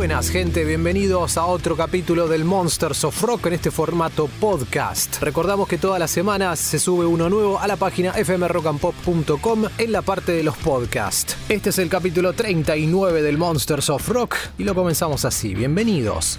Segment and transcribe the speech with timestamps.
[0.00, 5.20] Buenas gente, bienvenidos a otro capítulo del Monsters of Rock en este formato podcast.
[5.20, 10.00] Recordamos que todas las semanas se sube uno nuevo a la página fmrockandpop.com en la
[10.00, 11.36] parte de los podcasts.
[11.50, 16.38] Este es el capítulo 39 del Monsters of Rock y lo comenzamos así, bienvenidos.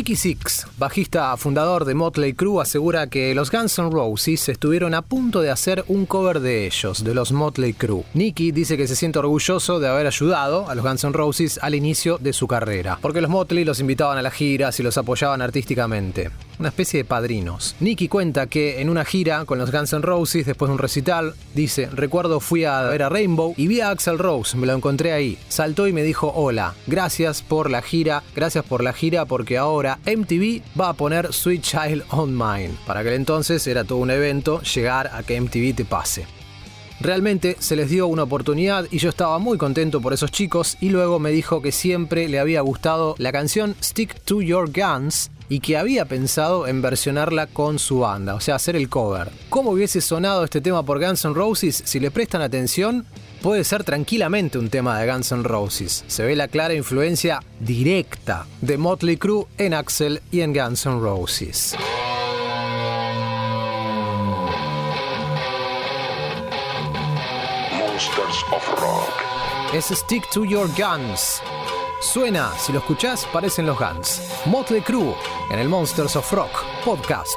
[0.00, 5.02] Nicky Six, bajista fundador de Motley Crue, asegura que los Guns N' Roses estuvieron a
[5.02, 8.04] punto de hacer un cover de ellos, de los Motley Crue.
[8.14, 11.74] Nicky dice que se siente orgulloso de haber ayudado a los Guns N' Roses al
[11.74, 15.42] inicio de su carrera, porque los Motley los invitaban a las giras y los apoyaban
[15.42, 17.74] artísticamente una especie de padrinos.
[17.80, 21.34] Nicky cuenta que en una gira con los Guns N' Roses, después de un recital,
[21.54, 25.12] dice, recuerdo fui a ver a Rainbow y vi a Axel Rose, me lo encontré
[25.12, 25.38] ahí.
[25.48, 29.98] Saltó y me dijo, hola, gracias por la gira, gracias por la gira porque ahora
[30.04, 32.74] MTV va a poner Sweet Child on Mine.
[32.86, 36.26] Para aquel entonces era todo un evento llegar a que MTV te pase.
[37.00, 40.90] Realmente se les dio una oportunidad y yo estaba muy contento por esos chicos y
[40.90, 45.60] luego me dijo que siempre le había gustado la canción Stick to Your Guns y
[45.60, 49.28] que había pensado en versionarla con su banda, o sea, hacer el cover.
[49.50, 51.82] ¿Cómo hubiese sonado este tema por Guns N' Roses?
[51.84, 53.04] Si le prestan atención,
[53.42, 56.04] puede ser tranquilamente un tema de Guns N' Roses.
[56.06, 61.00] Se ve la clara influencia directa de Motley Crue en Axel y en Guns N'
[61.00, 61.74] Roses.
[67.76, 69.74] Monsters of Rock.
[69.74, 71.42] Es Stick to Your Guns.
[72.00, 74.22] Suena, si lo escuchás, parecen los Guns.
[74.46, 75.14] Motley Crue
[75.50, 77.36] en el Monsters of Rock podcast.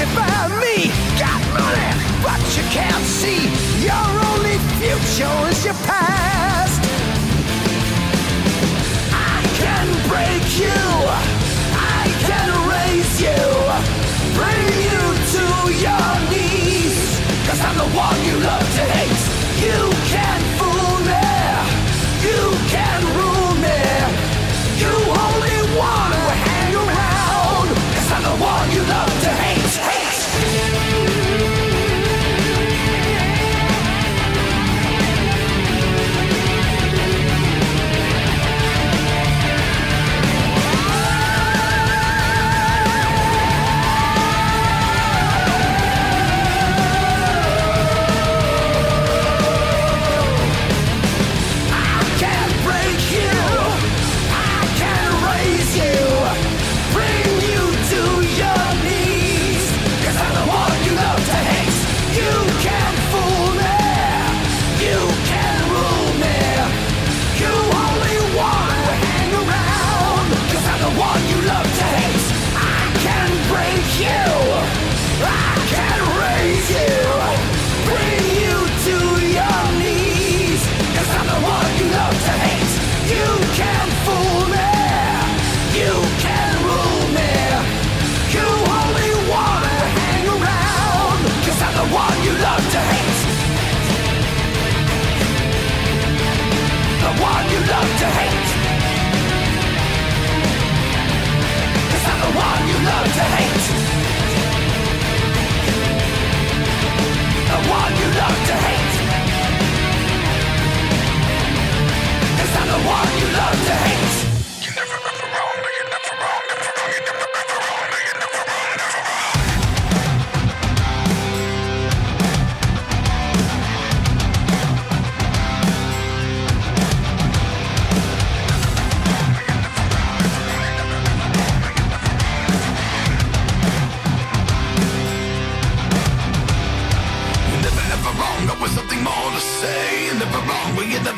[0.00, 0.88] justify me.
[1.18, 1.90] Got money,
[2.22, 3.50] but you can't see.
[3.84, 6.29] Your only future is your past.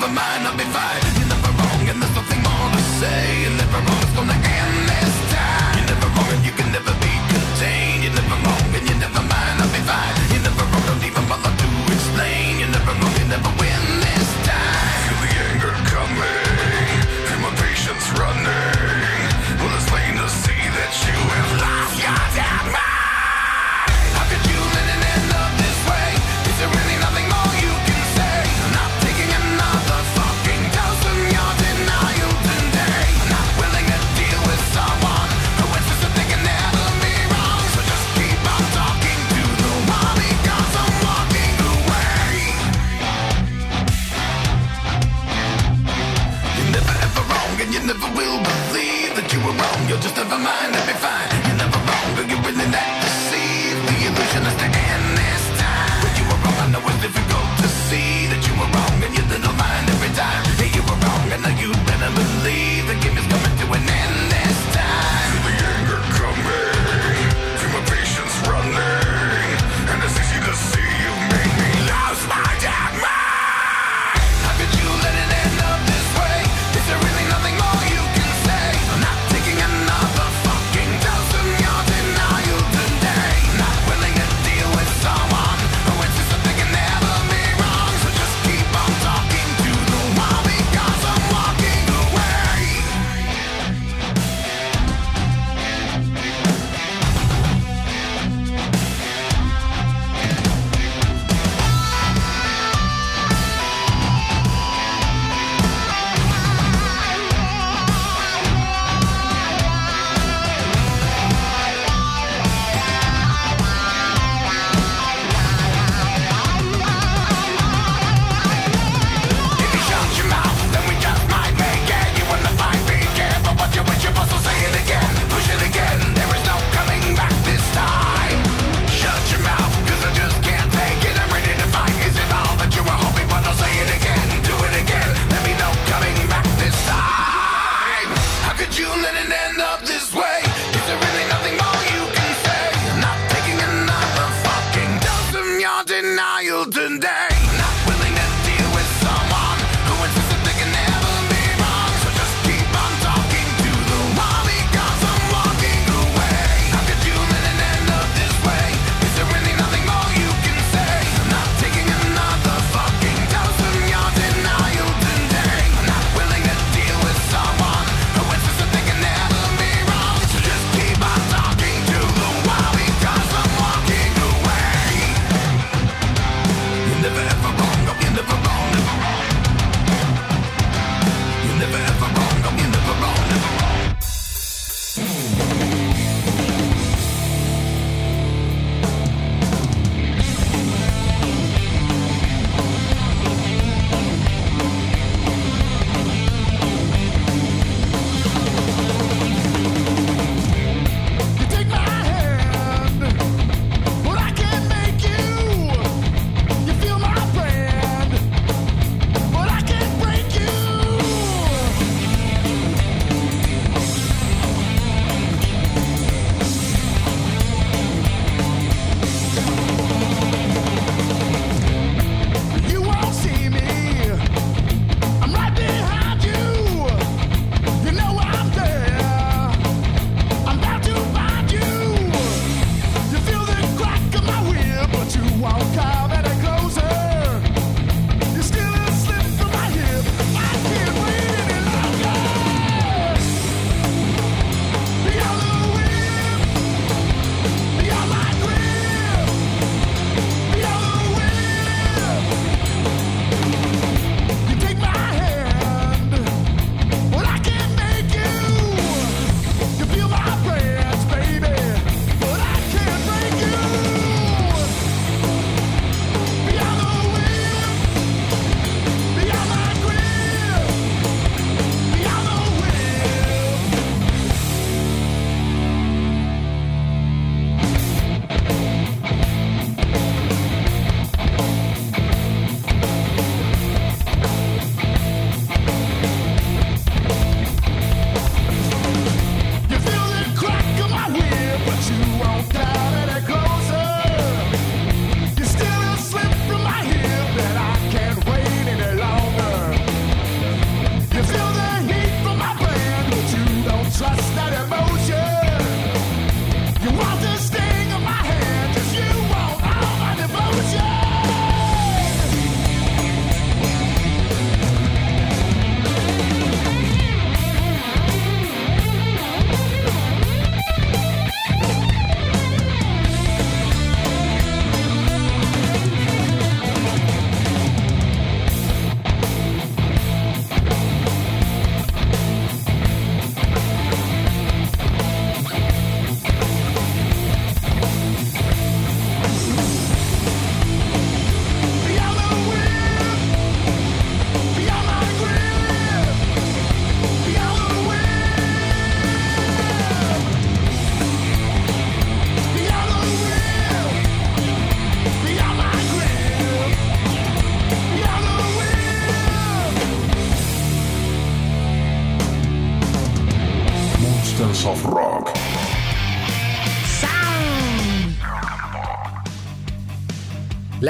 [0.05, 1.02] of mind, I'll be fine.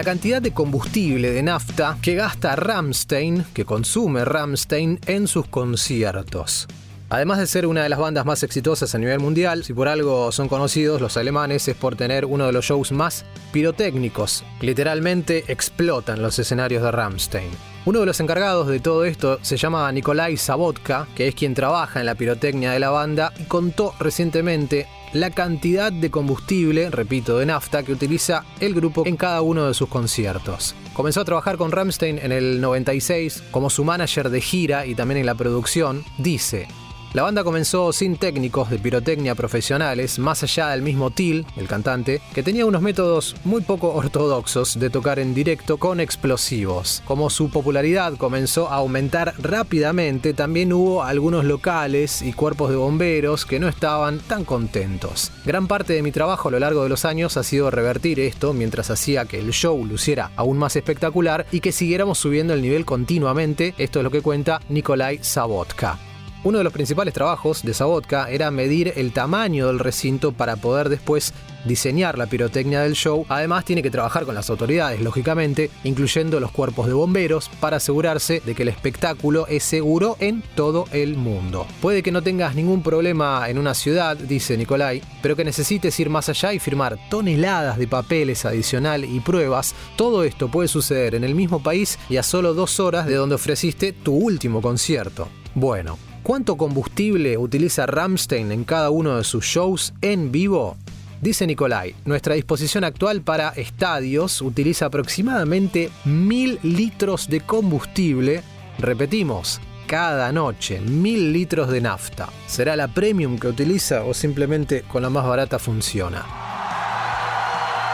[0.02, 6.66] La cantidad de combustible de nafta que gasta Ramstein, que consume Ramstein en sus conciertos.
[7.08, 10.32] Además de ser una de las bandas más exitosas a nivel mundial, si por algo
[10.32, 14.42] son conocidos los alemanes es por tener uno de los shows más pirotécnicos.
[14.60, 17.50] Literalmente explotan los escenarios de Ramstein.
[17.84, 22.00] Uno de los encargados de todo esto se llama Nikolai Sabotka, que es quien trabaja
[22.00, 27.46] en la pirotecnia de la banda y contó recientemente la cantidad de combustible, repito, de
[27.46, 30.74] nafta que utiliza el grupo en cada uno de sus conciertos.
[30.94, 35.18] Comenzó a trabajar con Ramstein en el 96 como su manager de gira y también
[35.18, 36.04] en la producción.
[36.18, 36.68] Dice,
[37.12, 42.22] la banda comenzó sin técnicos de pirotecnia profesionales, más allá del mismo Till, el cantante,
[42.34, 47.02] que tenía unos métodos muy poco ortodoxos de tocar en directo con explosivos.
[47.04, 53.44] Como su popularidad comenzó a aumentar rápidamente, también hubo algunos locales y cuerpos de bomberos
[53.44, 55.32] que no estaban tan contentos.
[55.44, 58.54] Gran parte de mi trabajo a lo largo de los años ha sido revertir esto
[58.54, 62.84] mientras hacía que el show luciera aún más espectacular y que siguiéramos subiendo el nivel
[62.84, 63.74] continuamente.
[63.76, 65.98] Esto es lo que cuenta Nikolai Sabotka.
[66.44, 70.88] Uno de los principales trabajos de Sabotka era medir el tamaño del recinto para poder
[70.88, 71.32] después
[71.64, 73.24] diseñar la pirotecnia del show.
[73.28, 78.42] Además tiene que trabajar con las autoridades, lógicamente, incluyendo los cuerpos de bomberos, para asegurarse
[78.44, 81.64] de que el espectáculo es seguro en todo el mundo.
[81.80, 86.10] Puede que no tengas ningún problema en una ciudad, dice Nicolai, pero que necesites ir
[86.10, 89.76] más allá y firmar toneladas de papeles adicional y pruebas.
[89.94, 93.36] Todo esto puede suceder en el mismo país y a solo dos horas de donde
[93.36, 95.28] ofreciste tu último concierto.
[95.54, 100.76] Bueno, ¿Cuánto combustible utiliza Ramstein en cada uno de sus shows en vivo?
[101.20, 108.44] Dice Nicolai, nuestra disposición actual para estadios utiliza aproximadamente mil litros de combustible.
[108.78, 112.28] Repetimos, cada noche, mil litros de nafta.
[112.46, 116.24] ¿Será la premium que utiliza o simplemente con la más barata funciona?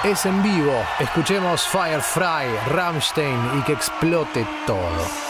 [0.05, 5.28] Es en vivo, escuchemos Firefly, Ramstein y que explote todo.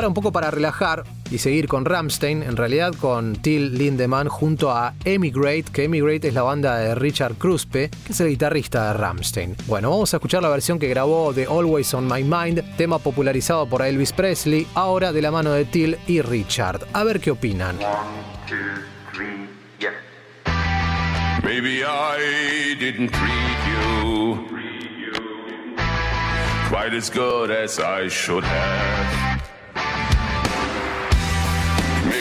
[0.00, 4.70] Ahora un poco para relajar y seguir con Ramstein, en realidad con Till Lindemann junto
[4.70, 8.94] a Emigrate, que Emigrate es la banda de Richard Kruspe, que es el guitarrista de
[8.94, 9.56] Ramstein.
[9.66, 13.68] Bueno, vamos a escuchar la versión que grabó de Always on My Mind, tema popularizado
[13.68, 16.80] por Elvis Presley, ahora de la mano de Till y Richard.
[16.94, 17.76] A ver qué opinan.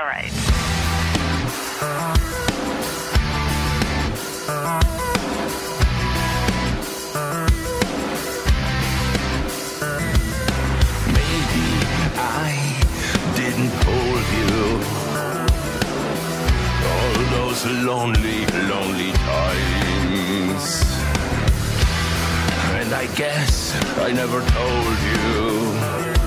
[0.00, 0.32] Yeah, right.
[11.12, 11.66] Maybe
[12.16, 12.52] I
[13.36, 14.56] didn't hold you
[16.88, 20.64] all those lonely, lonely times.
[22.80, 26.19] And I guess I never told you.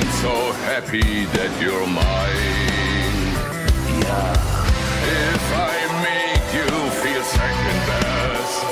[0.00, 2.00] I'm so happy that you're mine.
[4.00, 4.32] Yeah.
[5.28, 5.76] If I
[6.08, 6.70] make you
[7.02, 8.64] feel second best,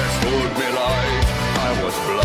[0.00, 1.28] as told me life,
[1.60, 2.23] I was blind.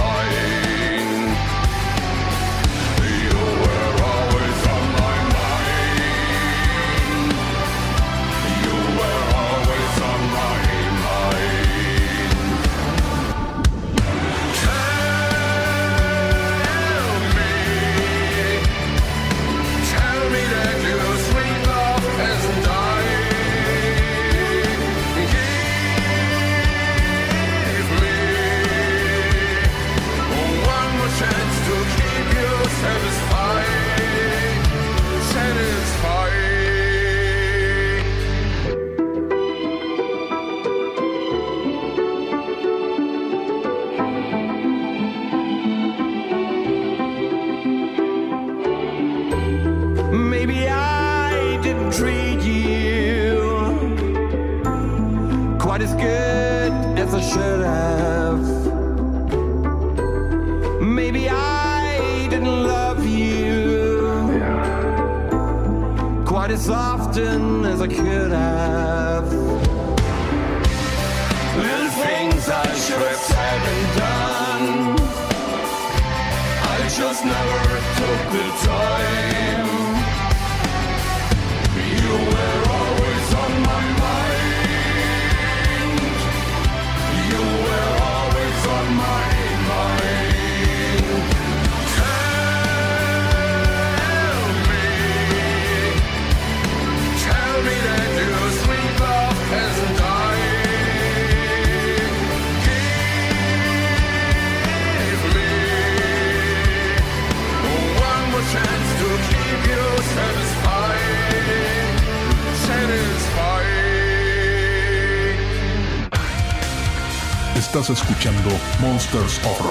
[117.69, 118.49] Estás escuchando
[118.81, 119.61] Monsters of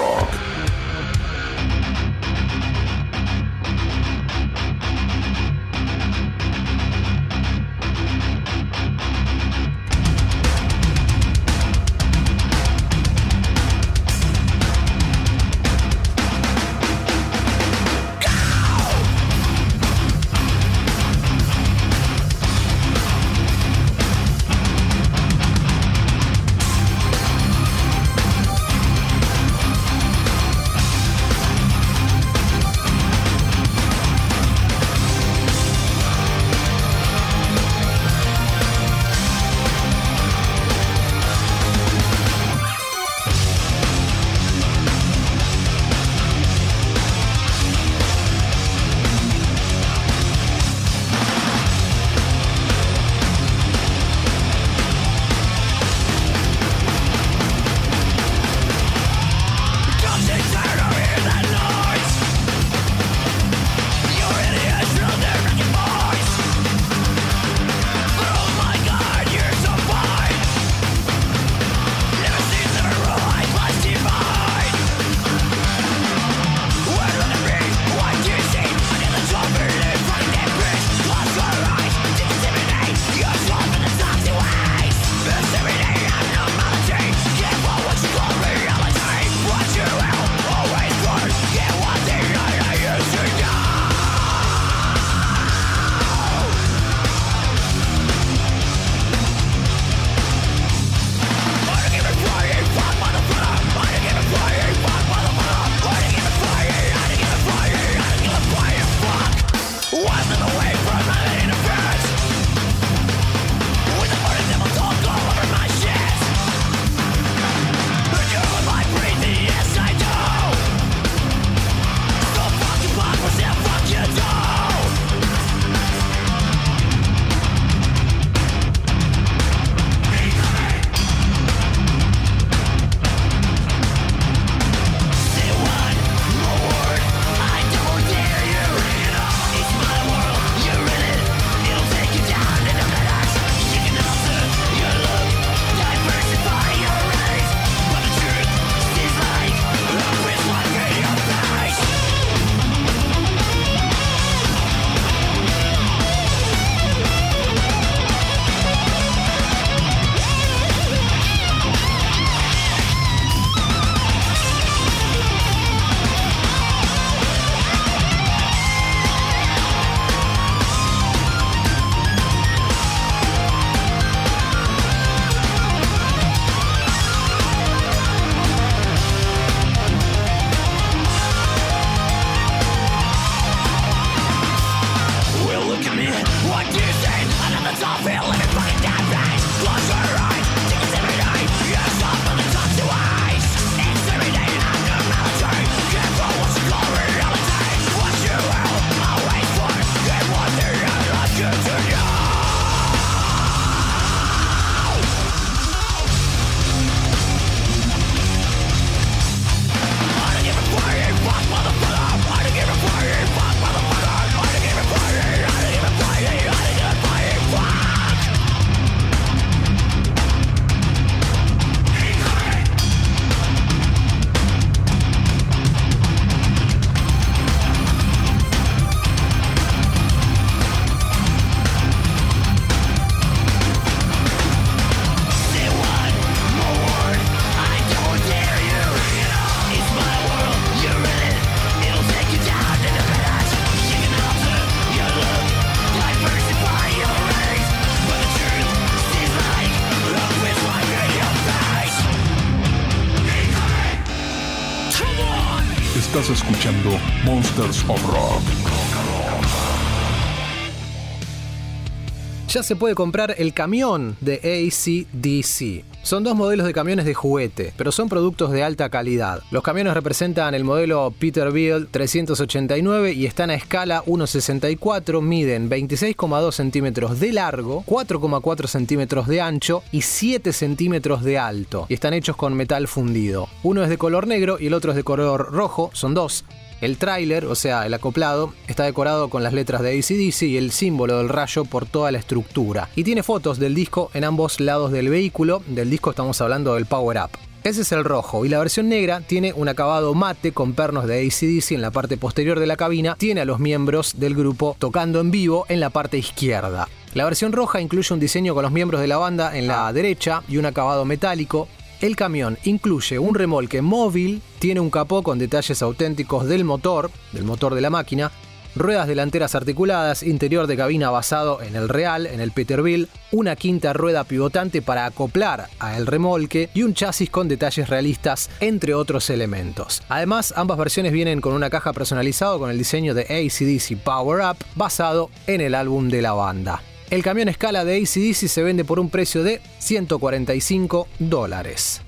[262.47, 265.83] Ya se puede comprar el camión de ACDC.
[266.01, 269.43] Son dos modelos de camiones de juguete, pero son productos de alta calidad.
[269.51, 277.19] Los camiones representan el modelo Peterbilt 389 y están a escala 1.64, miden 26,2 centímetros
[277.19, 282.53] de largo, 4,4 centímetros de ancho y 7 centímetros de alto, y están hechos con
[282.53, 283.49] metal fundido.
[283.63, 286.45] Uno es de color negro y el otro es de color rojo, son dos.
[286.81, 290.71] El tráiler, o sea, el acoplado, está decorado con las letras de ACDC y el
[290.71, 292.89] símbolo del rayo por toda la estructura.
[292.95, 295.61] Y tiene fotos del disco en ambos lados del vehículo.
[295.67, 297.31] Del disco estamos hablando del Power Up.
[297.61, 301.19] Ese es el rojo y la versión negra tiene un acabado mate con pernos de
[301.19, 303.15] ACDC en la parte posterior de la cabina.
[303.19, 306.87] Tiene a los miembros del grupo tocando en vivo en la parte izquierda.
[307.15, 310.41] La versión roja incluye un diseño con los miembros de la banda en la derecha
[310.47, 311.67] y un acabado metálico.
[312.01, 317.43] El camión incluye un remolque móvil, tiene un capó con detalles auténticos del motor, del
[317.43, 318.31] motor de la máquina,
[318.75, 323.91] ruedas delanteras articuladas, interior de cabina basado en el Real, en el Peterbilt, una quinta
[323.91, 329.29] rueda pivotante para acoplar a el remolque y un chasis con detalles realistas, entre otros
[329.29, 330.01] elementos.
[330.07, 334.57] Además, ambas versiones vienen con una caja personalizada con el diseño de ACDC Power Up
[334.75, 336.81] basado en el álbum de la banda.
[337.09, 342.01] El camión escala de ACDC se vende por un precio de 145 dólares.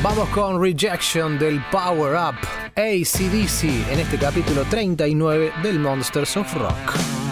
[0.00, 2.36] Vamos con Rejection del Power Up
[2.76, 7.23] ACDC en este capítulo 39 del Monsters of Rock.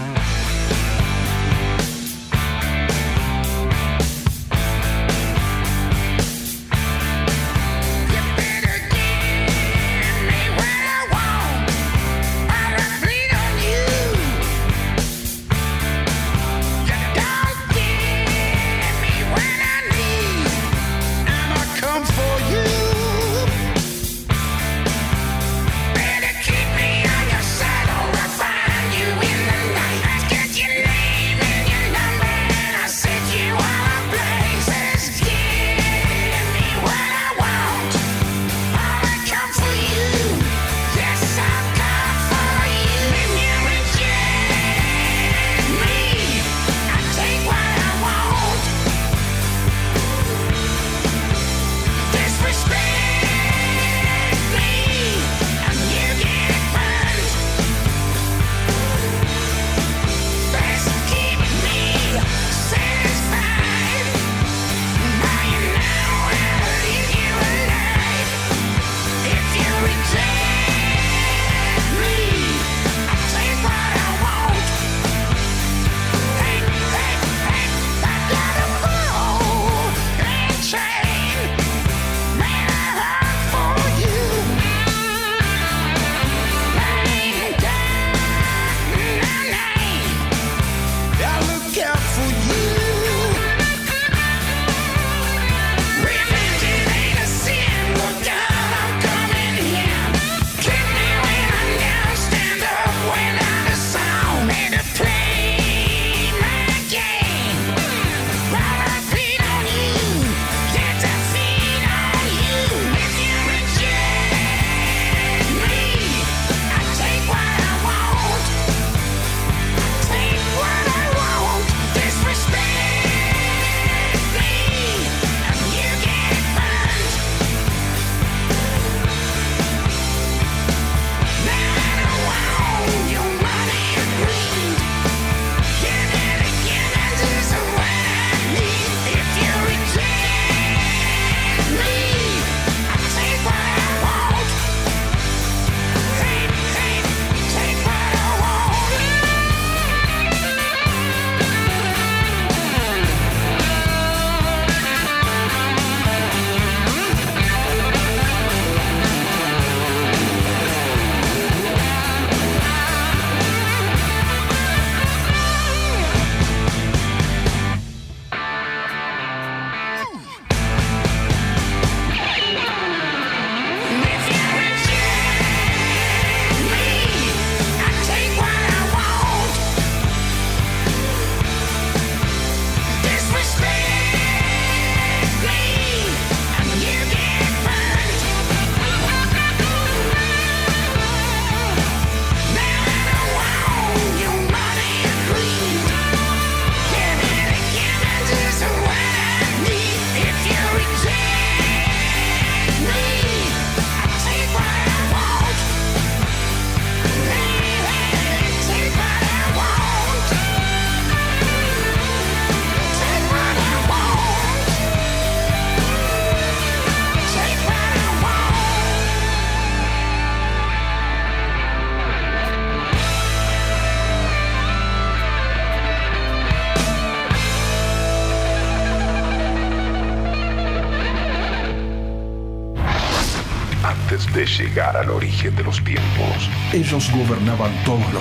[236.73, 238.12] Ellos gobernaban todos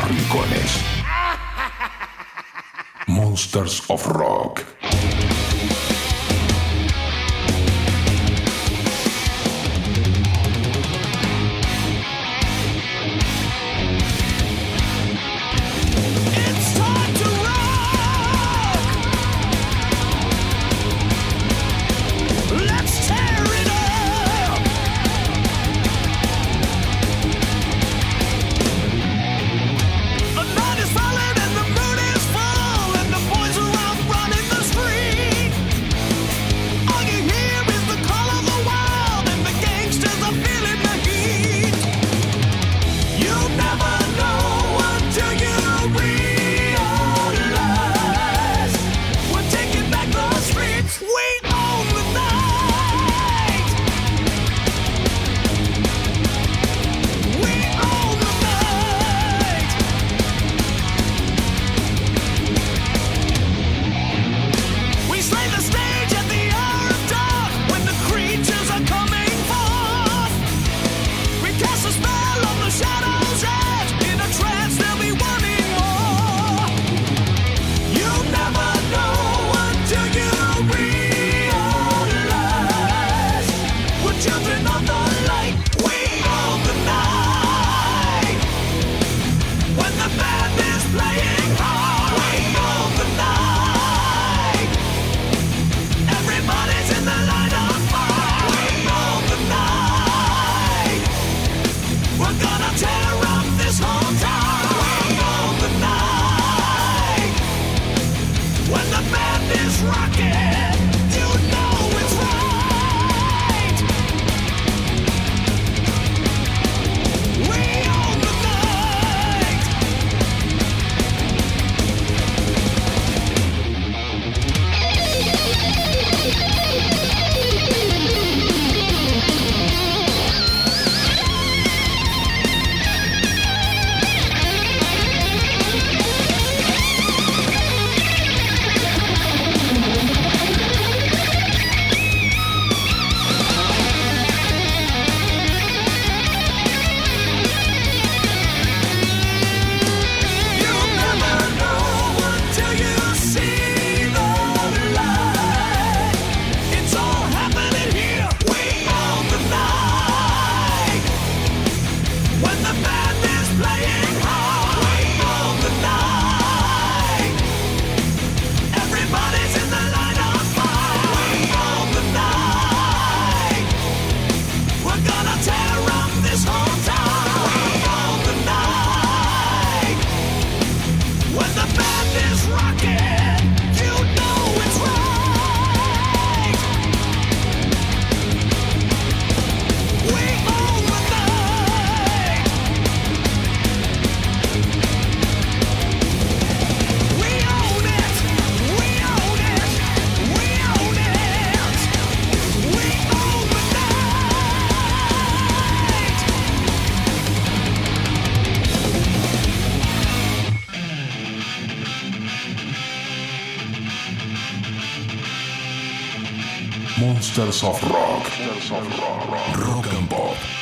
[217.42, 219.58] Monsters of Rock.
[219.58, 220.61] Rock and Pop.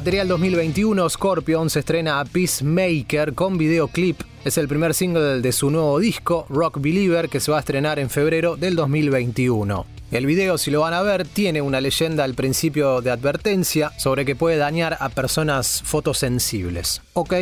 [0.00, 4.22] Material 2021, Scorpion se estrena a Peacemaker con videoclip.
[4.46, 7.98] Es el primer single de su nuevo disco, Rock Believer, que se va a estrenar
[7.98, 9.84] en febrero del 2021.
[10.10, 14.24] El video, si lo van a ver, tiene una leyenda al principio de advertencia sobre
[14.24, 17.02] que puede dañar a personas fotosensibles.
[17.12, 17.34] Ok,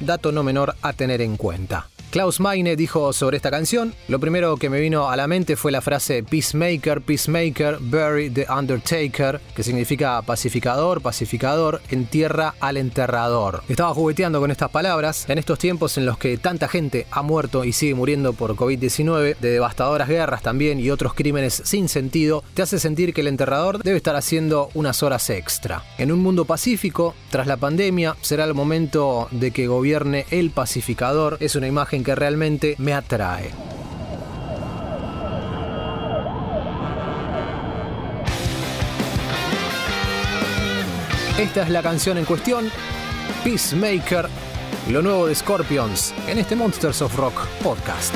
[0.00, 1.90] dato no menor a tener en cuenta.
[2.16, 5.70] Klaus Meine dijo sobre esta canción, lo primero que me vino a la mente fue
[5.70, 13.62] la frase Peacemaker, Peacemaker, bury the Undertaker, que significa pacificador, pacificador, entierra al enterrador.
[13.68, 17.64] Estaba jugueteando con estas palabras en estos tiempos en los que tanta gente ha muerto
[17.64, 22.62] y sigue muriendo por COVID-19, de devastadoras guerras también y otros crímenes sin sentido, te
[22.62, 25.82] hace sentir que el enterrador debe estar haciendo unas horas extra.
[25.98, 31.36] En un mundo pacífico, tras la pandemia, será el momento de que gobierne el pacificador.
[31.40, 33.50] Es una imagen que realmente me atrae.
[41.36, 42.70] Esta es la canción en cuestión,
[43.42, 44.28] Peacemaker,
[44.88, 48.14] lo nuevo de Scorpions, en este Monsters of Rock podcast.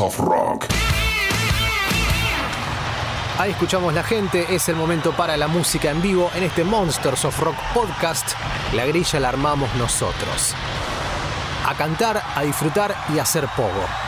[0.00, 0.66] Of Rock.
[3.38, 7.24] Ahí escuchamos la gente, es el momento para la música en vivo en este Monsters
[7.24, 8.32] of Rock podcast.
[8.74, 10.54] La grilla la armamos nosotros.
[11.66, 14.07] A cantar, a disfrutar y a hacer pogo.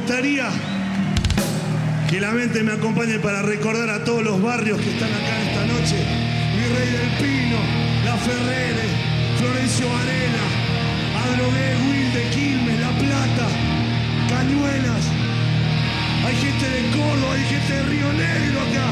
[0.00, 0.48] Gustaría
[2.08, 5.66] que la mente me acompañe para recordar a todos los barrios que están acá esta
[5.66, 5.96] noche.
[6.56, 7.58] Virrey del Pino,
[8.04, 8.86] La Ferrere,
[9.38, 10.46] Florencio Varela,
[11.24, 13.46] Adrogué, Wilde, Quilmes, La Plata,
[14.30, 15.04] Cañuelas.
[16.24, 18.88] Hay gente de Córdoba, hay gente de Río Negro acá.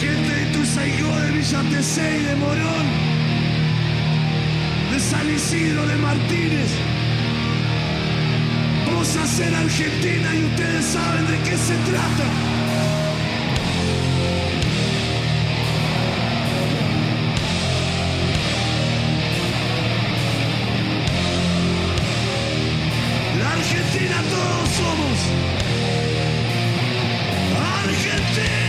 [0.00, 2.86] Gente de Tuzaigó, de Villa Tesey, de Morón,
[4.92, 6.95] de San Isidro, de Martínez.
[8.98, 12.24] Vamos a hacer Argentina y ustedes saben de qué se trata.
[23.38, 25.18] La Argentina todos somos.
[27.84, 28.65] Argentina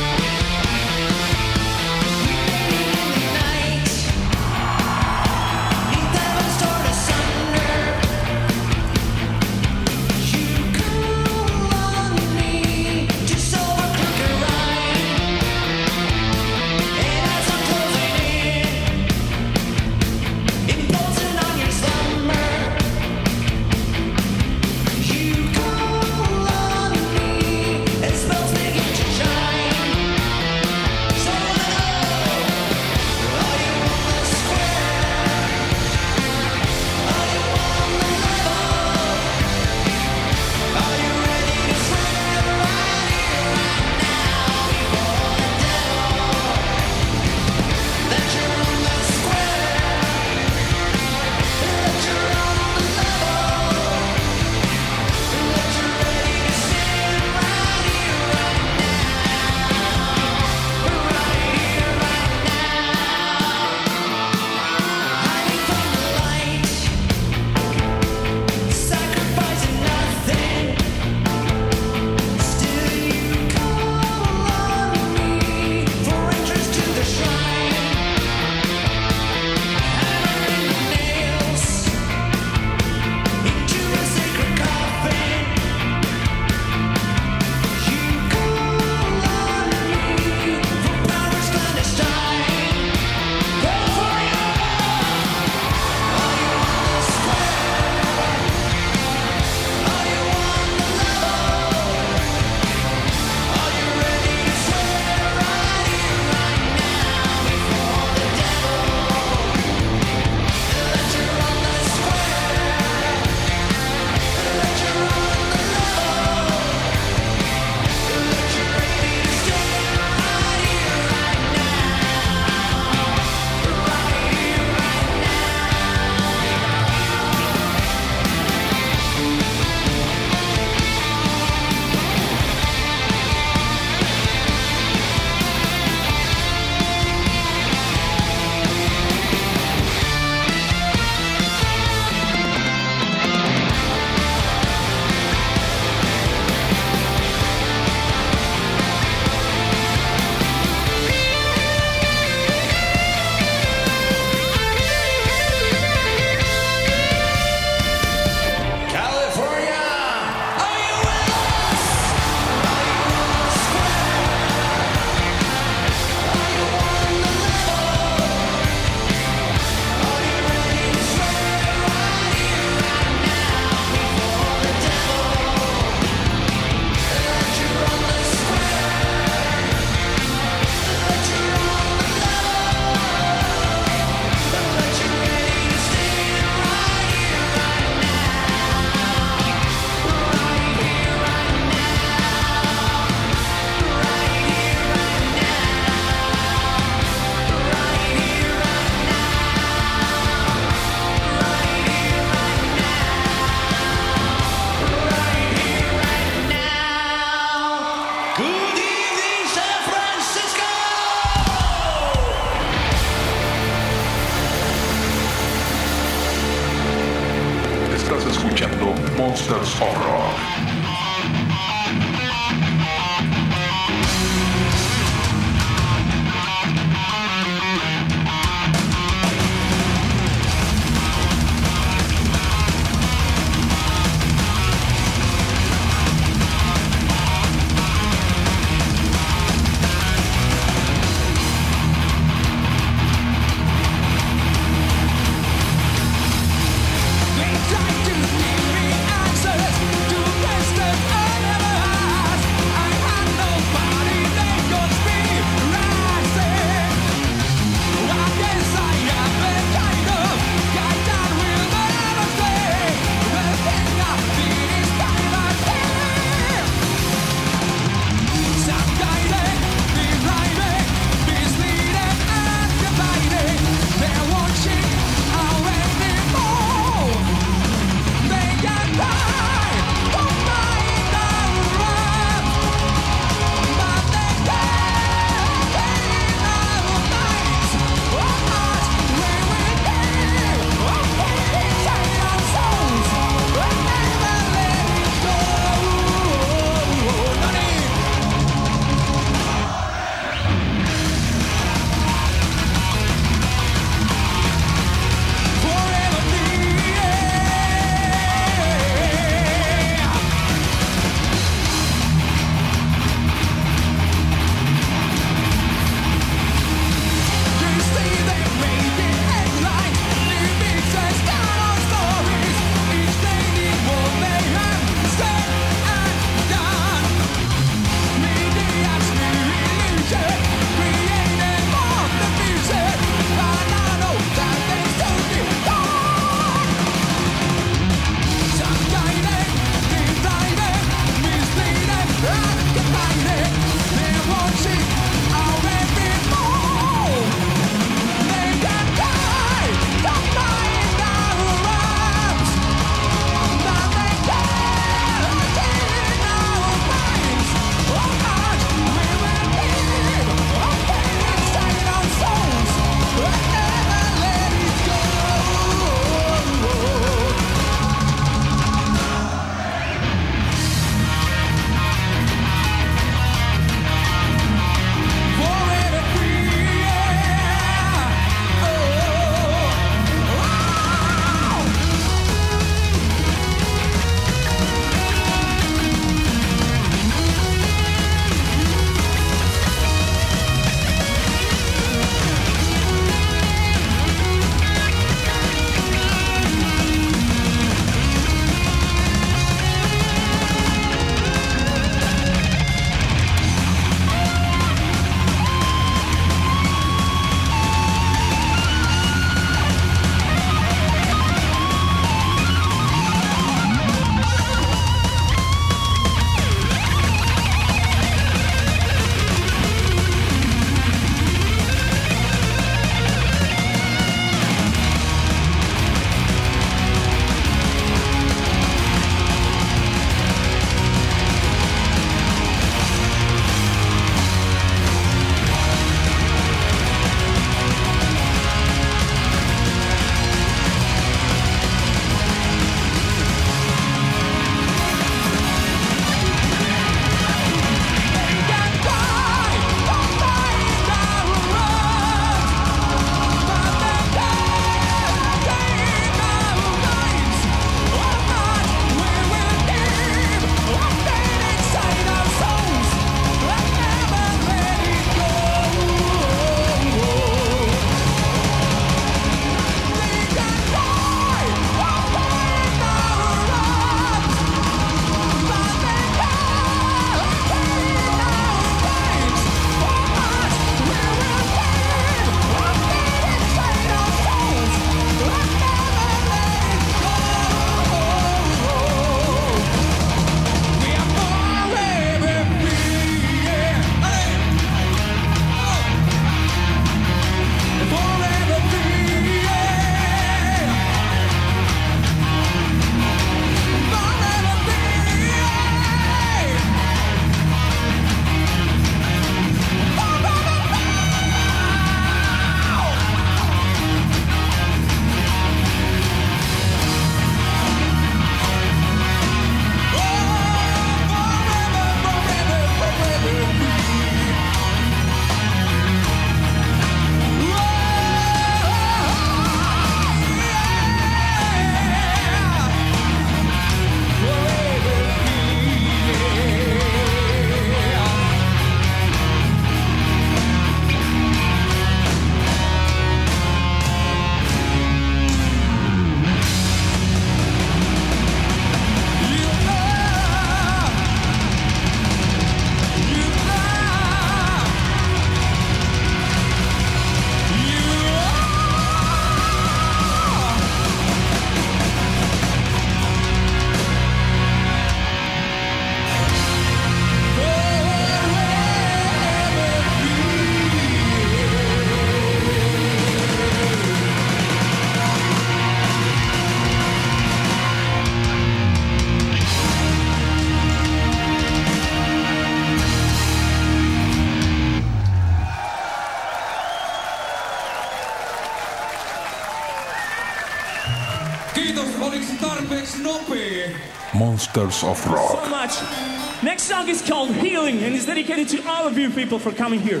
[594.56, 595.44] Of Rock.
[595.44, 596.42] So much.
[596.42, 599.78] Next song is called Healing and is dedicated to all of you people for coming
[599.78, 600.00] here.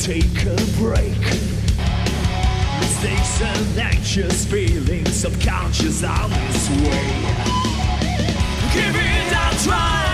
[0.00, 1.20] take a break.
[2.80, 7.10] Mistakes and anxious feelings, subconscious are this way.
[8.72, 10.09] Give it a try.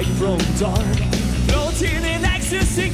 [0.00, 0.96] light from dark,
[1.46, 2.89] floating in ecstasy.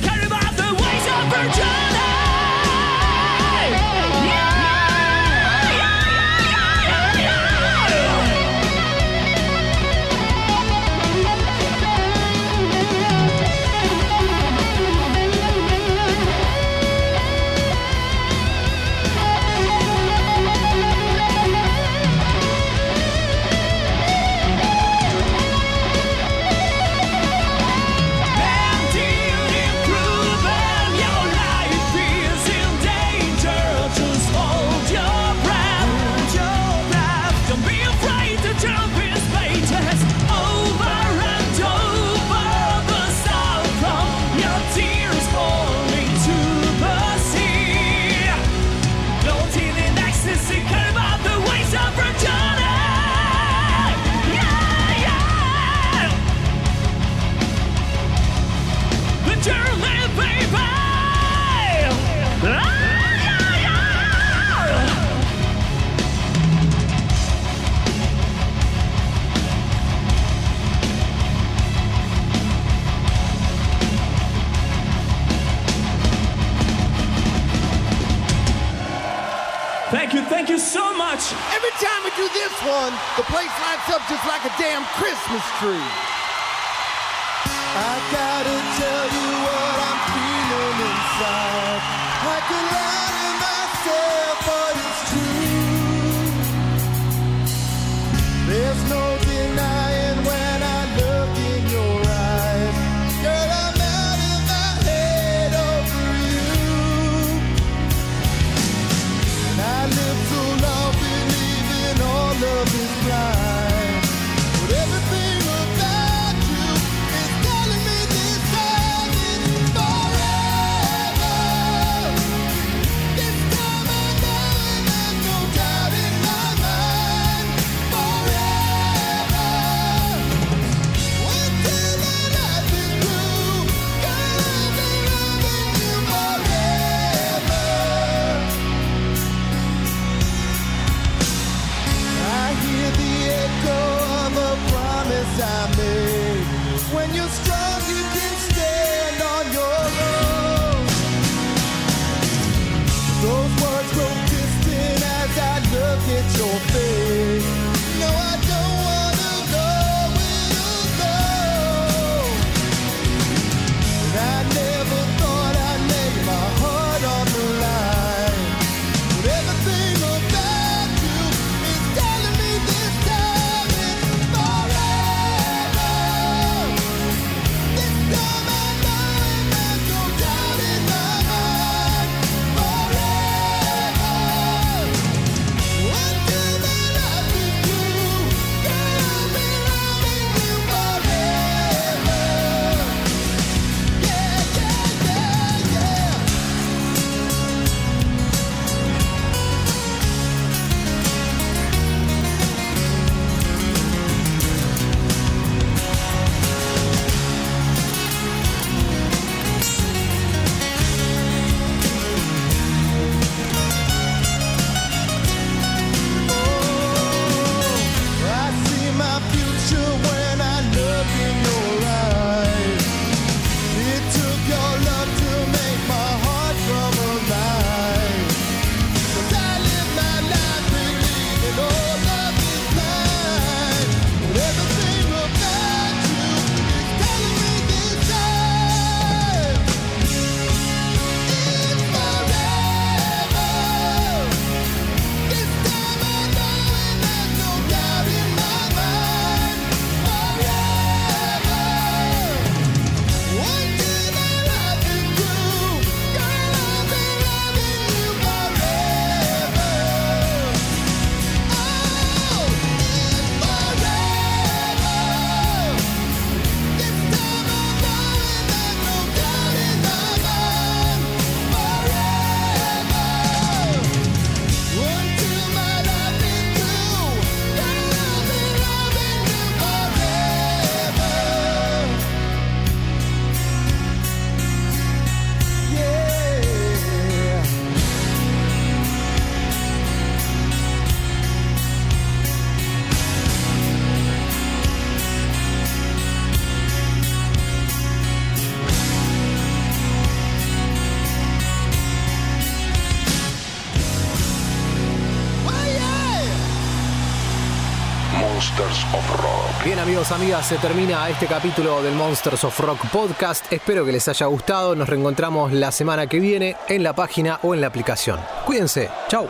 [310.17, 313.53] amigas, se termina este capítulo del Monsters of Rock podcast.
[313.53, 314.75] Espero que les haya gustado.
[314.75, 318.19] Nos reencontramos la semana que viene en la página o en la aplicación.
[318.47, 318.89] Cuídense.
[319.09, 319.29] Chao.